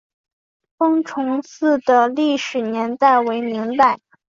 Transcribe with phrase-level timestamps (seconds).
[0.79, 3.99] 封崇寺的历史年代为明代。